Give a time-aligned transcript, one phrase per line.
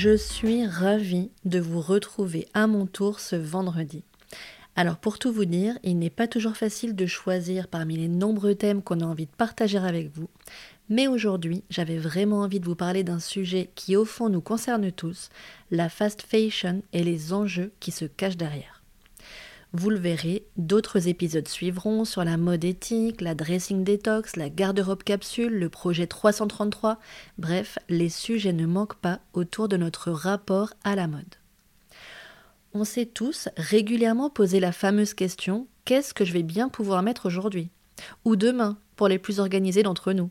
[0.00, 4.04] Je suis ravie de vous retrouver à mon tour ce vendredi.
[4.76, 8.54] Alors pour tout vous dire, il n'est pas toujours facile de choisir parmi les nombreux
[8.54, 10.28] thèmes qu'on a envie de partager avec vous,
[10.88, 14.92] mais aujourd'hui j'avais vraiment envie de vous parler d'un sujet qui au fond nous concerne
[14.92, 15.30] tous,
[15.72, 18.77] la fast fashion et les enjeux qui se cachent derrière.
[19.74, 25.02] Vous le verrez, d'autres épisodes suivront sur la mode éthique, la dressing detox, la garde-robe
[25.02, 26.98] capsule, le projet 333.
[27.36, 31.34] Bref, les sujets ne manquent pas autour de notre rapport à la mode.
[32.72, 37.26] On s'est tous régulièrement posé la fameuse question qu'est-ce que je vais bien pouvoir mettre
[37.26, 37.68] aujourd'hui?
[38.24, 40.30] Ou demain, pour les plus organisés d'entre nous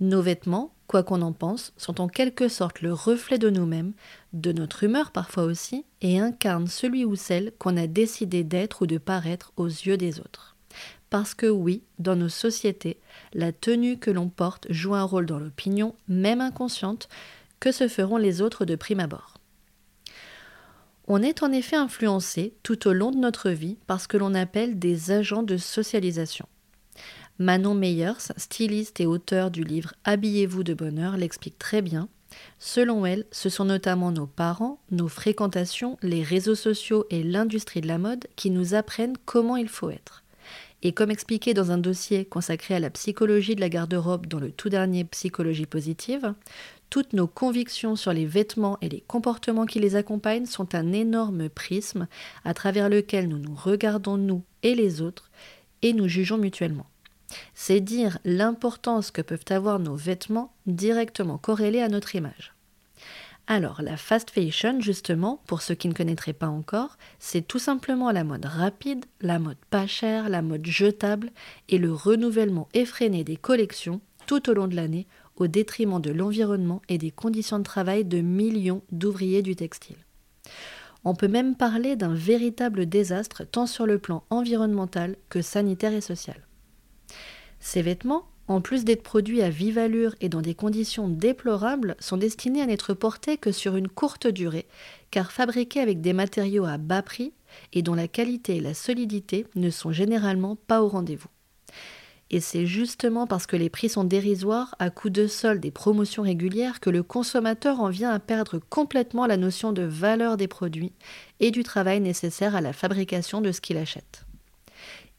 [0.00, 3.92] Nos vêtements, quoi qu'on en pense, sont en quelque sorte le reflet de nous-mêmes,
[4.32, 8.86] de notre humeur parfois aussi, et incarnent celui ou celle qu'on a décidé d'être ou
[8.86, 10.56] de paraître aux yeux des autres.
[11.10, 12.98] Parce que oui, dans nos sociétés,
[13.34, 17.08] la tenue que l'on porte joue un rôle dans l'opinion, même inconsciente,
[17.58, 19.34] que se feront les autres de prime abord.
[21.06, 24.34] On est en effet influencé tout au long de notre vie par ce que l'on
[24.34, 26.46] appelle des agents de socialisation.
[27.40, 32.10] Manon Meyers, styliste et auteur du livre Habillez-vous de bonheur, l'explique très bien.
[32.58, 37.88] Selon elle, ce sont notamment nos parents, nos fréquentations, les réseaux sociaux et l'industrie de
[37.88, 40.22] la mode qui nous apprennent comment il faut être.
[40.82, 44.52] Et comme expliqué dans un dossier consacré à la psychologie de la garde-robe dans le
[44.52, 46.34] tout dernier Psychologie positive,
[46.90, 51.48] toutes nos convictions sur les vêtements et les comportements qui les accompagnent sont un énorme
[51.48, 52.06] prisme
[52.44, 55.30] à travers lequel nous nous regardons nous et les autres
[55.80, 56.86] et nous jugeons mutuellement.
[57.54, 62.54] C'est dire l'importance que peuvent avoir nos vêtements directement corrélés à notre image.
[63.46, 68.12] Alors, la fast fashion, justement, pour ceux qui ne connaîtraient pas encore, c'est tout simplement
[68.12, 71.32] la mode rapide, la mode pas chère, la mode jetable
[71.68, 76.80] et le renouvellement effréné des collections tout au long de l'année au détriment de l'environnement
[76.88, 79.96] et des conditions de travail de millions d'ouvriers du textile.
[81.02, 86.02] On peut même parler d'un véritable désastre tant sur le plan environnemental que sanitaire et
[86.02, 86.40] social.
[87.60, 92.16] Ces vêtements, en plus d'être produits à vive allure et dans des conditions déplorables, sont
[92.16, 94.66] destinés à n'être portés que sur une courte durée,
[95.10, 97.32] car fabriqués avec des matériaux à bas prix
[97.72, 101.28] et dont la qualité et la solidité ne sont généralement pas au rendez-vous.
[102.32, 106.22] Et c'est justement parce que les prix sont dérisoires à coup de soldes et promotions
[106.22, 110.92] régulières que le consommateur en vient à perdre complètement la notion de valeur des produits
[111.40, 114.24] et du travail nécessaire à la fabrication de ce qu'il achète.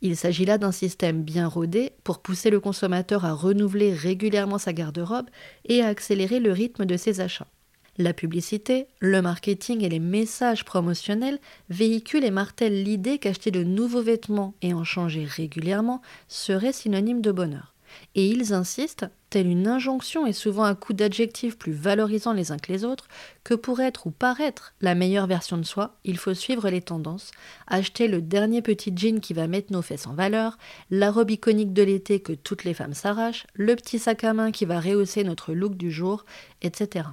[0.04, 4.74] Il s'agit là d'un système bien rodé pour pousser le consommateur à renouveler régulièrement sa
[4.74, 5.30] garde-robe
[5.66, 7.48] et à accélérer le rythme de ses achats.
[7.98, 11.40] La publicité, le marketing et les messages promotionnels
[11.70, 17.32] véhiculent et martèlent l'idée qu'acheter de nouveaux vêtements et en changer régulièrement serait synonyme de
[17.32, 17.76] bonheur.
[18.16, 22.58] Et ils insistent, telle une injonction et souvent un coup d'adjectifs plus valorisants les uns
[22.58, 23.08] que les autres,
[23.44, 27.32] que pour être ou paraître la meilleure version de soi, il faut suivre les tendances,
[27.68, 30.58] acheter le dernier petit jean qui va mettre nos fesses en valeur,
[30.90, 34.52] la robe iconique de l'été que toutes les femmes s'arrachent, le petit sac à main
[34.52, 36.26] qui va rehausser notre look du jour,
[36.62, 37.06] etc.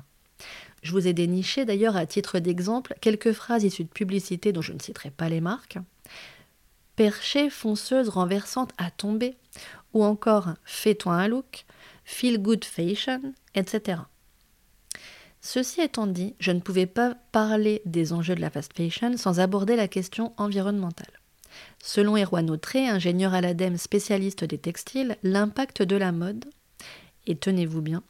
[0.83, 4.73] Je vous ai déniché d'ailleurs à titre d'exemple quelques phrases issues de publicités dont je
[4.73, 5.79] ne citerai pas les marques.
[6.97, 9.37] Perchée, fonceuse, renversante à tomber
[9.95, 11.65] ou encore fais-toi un look,
[12.05, 14.01] feel good fashion, etc.
[15.41, 19.41] Ceci étant dit, je ne pouvais pas parler des enjeux de la fast fashion sans
[19.41, 21.13] aborder la question environnementale.
[21.83, 26.45] Selon Erwan Autré, ingénieur à l'ADEME spécialiste des textiles, l'impact de la mode,
[27.27, 28.03] et tenez-vous bien,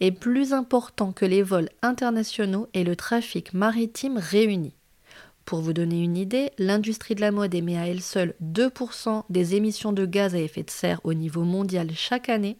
[0.00, 4.74] est plus important que les vols internationaux et le trafic maritime réunis.
[5.44, 9.54] Pour vous donner une idée, l'industrie de la mode émet à elle seule 2% des
[9.54, 12.56] émissions de gaz à effet de serre au niveau mondial chaque année,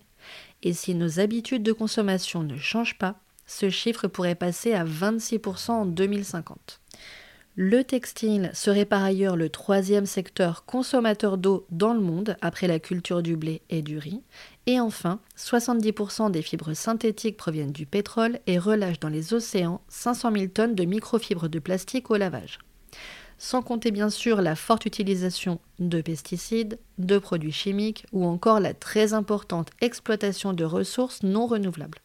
[0.62, 5.70] et si nos habitudes de consommation ne changent pas, ce chiffre pourrait passer à 26%
[5.70, 6.80] en 2050.
[7.56, 12.80] Le textile serait par ailleurs le troisième secteur consommateur d'eau dans le monde après la
[12.80, 14.22] culture du blé et du riz.
[14.66, 20.32] Et enfin, 70% des fibres synthétiques proviennent du pétrole et relâchent dans les océans 500
[20.32, 22.58] 000 tonnes de microfibres de plastique au lavage
[23.38, 28.74] sans compter bien sûr la forte utilisation de pesticides, de produits chimiques ou encore la
[28.74, 31.98] très importante exploitation de ressources non renouvelables.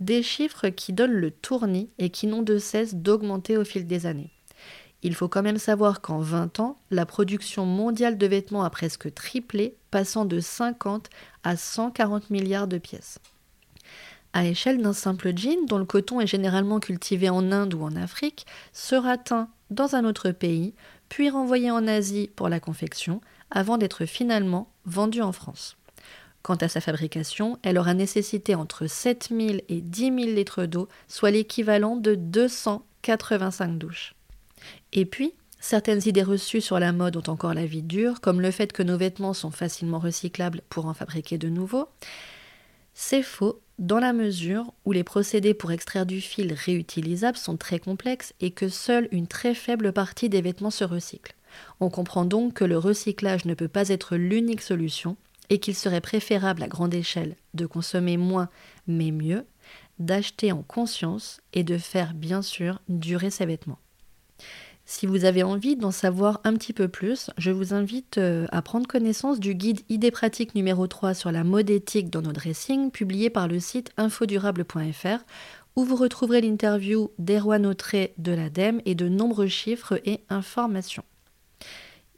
[0.00, 4.04] Des chiffres qui donnent le tournis et qui n'ont de cesse d'augmenter au fil des
[4.04, 4.30] années.
[5.02, 9.12] Il faut quand même savoir qu'en 20 ans, la production mondiale de vêtements a presque
[9.14, 11.08] triplé, passant de 50
[11.44, 13.18] à 140 milliards de pièces.
[14.32, 17.96] À l'échelle d'un simple jean, dont le coton est généralement cultivé en Inde ou en
[17.96, 20.74] Afrique, sera teint dans un autre pays,
[21.08, 23.20] puis renvoyé en Asie pour la confection,
[23.50, 25.76] avant d'être finalement vendu en France.
[26.42, 31.32] Quant à sa fabrication, elle aura nécessité entre 7000 et 10 000 litres d'eau, soit
[31.32, 34.14] l'équivalent de 285 douches.
[34.92, 38.52] Et puis, certaines idées reçues sur la mode ont encore la vie dure, comme le
[38.52, 41.88] fait que nos vêtements sont facilement recyclables pour en fabriquer de nouveaux.
[42.98, 47.78] C'est faux dans la mesure où les procédés pour extraire du fil réutilisable sont très
[47.78, 51.34] complexes et que seule une très faible partie des vêtements se recycle.
[51.78, 55.18] On comprend donc que le recyclage ne peut pas être l'unique solution
[55.50, 58.48] et qu'il serait préférable à grande échelle de consommer moins
[58.86, 59.44] mais mieux,
[59.98, 63.78] d'acheter en conscience et de faire bien sûr durer ses vêtements.
[64.88, 68.62] Si vous avez envie d'en savoir un petit peu plus, je vous invite euh, à
[68.62, 72.92] prendre connaissance du guide Idées pratiques numéro 3 sur la mode éthique dans nos dressings,
[72.92, 75.24] publié par le site infodurable.fr,
[75.74, 81.04] où vous retrouverez l'interview d'Erwan Autré de l'ADEME et de nombreux chiffres et informations.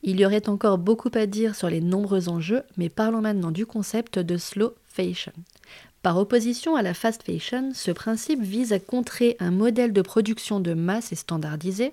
[0.03, 3.65] Il y aurait encore beaucoup à dire sur les nombreux enjeux, mais parlons maintenant du
[3.65, 5.33] concept de slow fashion.
[6.03, 10.61] Par opposition à la fast fashion, ce principe vise à contrer un modèle de production
[10.61, 11.93] de masse et standardisé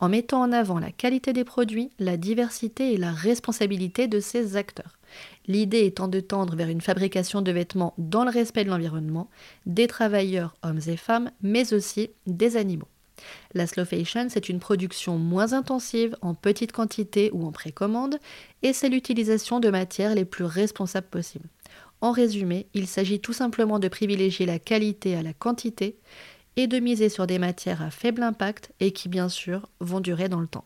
[0.00, 4.56] en mettant en avant la qualité des produits, la diversité et la responsabilité de ses
[4.56, 4.96] acteurs.
[5.46, 9.28] L'idée étant de tendre vers une fabrication de vêtements dans le respect de l'environnement,
[9.66, 12.88] des travailleurs, hommes et femmes, mais aussi des animaux.
[13.52, 18.18] La slow fashion, c'est une production moins intensive, en petite quantité ou en précommande,
[18.62, 21.48] et c'est l'utilisation de matières les plus responsables possibles.
[22.02, 25.96] En résumé, il s'agit tout simplement de privilégier la qualité à la quantité
[26.56, 30.28] et de miser sur des matières à faible impact et qui bien sûr vont durer
[30.28, 30.64] dans le temps.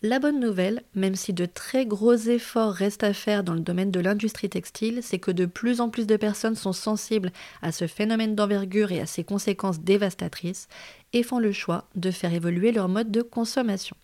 [0.00, 3.90] La bonne nouvelle, même si de très gros efforts restent à faire dans le domaine
[3.90, 7.30] de l'industrie textile, c'est que de plus en plus de personnes sont sensibles
[7.60, 10.68] à ce phénomène d'envergure et à ses conséquences dévastatrices
[11.12, 13.96] et font le choix de faire évoluer leur mode de consommation.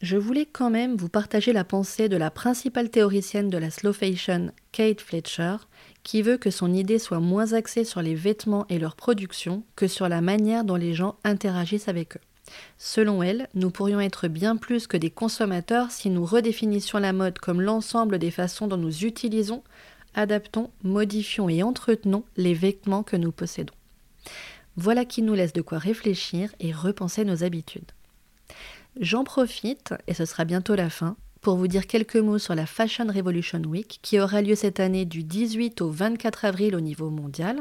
[0.00, 3.92] Je voulais quand même vous partager la pensée de la principale théoricienne de la slow
[3.92, 5.56] fashion, Kate Fletcher,
[6.04, 9.88] qui veut que son idée soit moins axée sur les vêtements et leur production que
[9.88, 12.20] sur la manière dont les gens interagissent avec eux.
[12.78, 17.40] Selon elle, nous pourrions être bien plus que des consommateurs si nous redéfinissions la mode
[17.40, 19.64] comme l'ensemble des façons dont nous utilisons,
[20.14, 23.74] adaptons, modifions et entretenons les vêtements que nous possédons.
[24.76, 27.90] Voilà qui nous laisse de quoi réfléchir et repenser nos habitudes.
[29.00, 32.66] J'en profite, et ce sera bientôt la fin, pour vous dire quelques mots sur la
[32.66, 37.08] Fashion Revolution Week qui aura lieu cette année du 18 au 24 avril au niveau
[37.08, 37.60] mondial.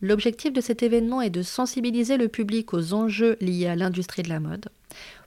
[0.00, 4.28] L'objectif de cet événement est de sensibiliser le public aux enjeux liés à l'industrie de
[4.28, 4.68] la mode.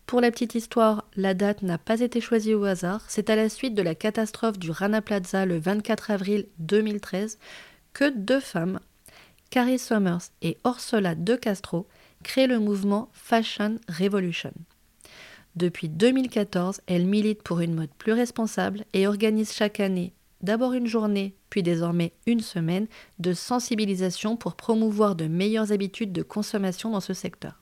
[0.05, 3.49] Pour la petite histoire, la date n'a pas été choisie au hasard, c'est à la
[3.49, 7.39] suite de la catastrophe du Rana Plaza le 24 avril 2013
[7.91, 8.79] que deux femmes,
[9.49, 11.87] Carrie Summers et Orsola De Castro,
[12.23, 14.53] créent le mouvement Fashion Revolution.
[15.55, 20.87] Depuis 2014, elles militent pour une mode plus responsable et organisent chaque année d'abord une
[20.87, 22.87] journée, puis désormais une semaine,
[23.19, 27.59] de sensibilisation pour promouvoir de meilleures habitudes de consommation dans ce secteur.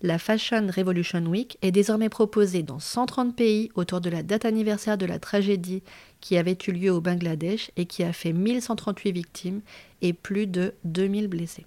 [0.00, 4.96] La Fashion Revolution Week est désormais proposée dans 130 pays autour de la date anniversaire
[4.96, 5.82] de la tragédie
[6.20, 9.60] qui avait eu lieu au Bangladesh et qui a fait 1138 victimes
[10.00, 11.66] et plus de 2000 blessés.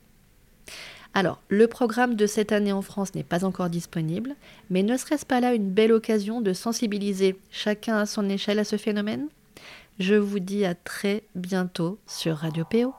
[1.13, 4.35] Alors, le programme de cette année en France n'est pas encore disponible,
[4.69, 8.63] mais ne serait-ce pas là une belle occasion de sensibiliser chacun à son échelle à
[8.63, 9.27] ce phénomène?
[9.99, 12.93] Je vous dis à très bientôt sur Radio PO.